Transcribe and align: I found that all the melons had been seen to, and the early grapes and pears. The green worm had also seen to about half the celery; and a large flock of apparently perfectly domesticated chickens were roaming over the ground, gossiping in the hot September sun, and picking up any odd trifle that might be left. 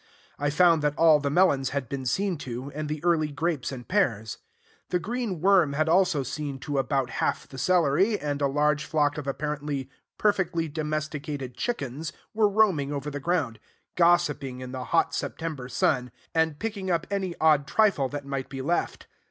I 0.39 0.49
found 0.49 0.81
that 0.81 0.95
all 0.97 1.19
the 1.19 1.29
melons 1.29 1.69
had 1.69 1.87
been 1.87 2.07
seen 2.07 2.35
to, 2.39 2.71
and 2.73 2.89
the 2.89 3.03
early 3.03 3.27
grapes 3.27 3.71
and 3.71 3.87
pears. 3.87 4.39
The 4.89 4.97
green 4.97 5.41
worm 5.41 5.73
had 5.73 5.87
also 5.87 6.23
seen 6.23 6.57
to 6.61 6.79
about 6.79 7.11
half 7.21 7.47
the 7.47 7.59
celery; 7.59 8.17
and 8.19 8.41
a 8.41 8.47
large 8.47 8.83
flock 8.85 9.19
of 9.19 9.27
apparently 9.27 9.91
perfectly 10.17 10.67
domesticated 10.67 11.55
chickens 11.55 12.11
were 12.33 12.49
roaming 12.49 12.91
over 12.91 13.11
the 13.11 13.19
ground, 13.19 13.59
gossiping 13.95 14.59
in 14.59 14.71
the 14.71 14.85
hot 14.85 15.13
September 15.13 15.69
sun, 15.69 16.09
and 16.33 16.57
picking 16.57 16.89
up 16.89 17.05
any 17.11 17.35
odd 17.39 17.67
trifle 17.67 18.09
that 18.09 18.25
might 18.25 18.49
be 18.49 18.63
left. 18.63 19.05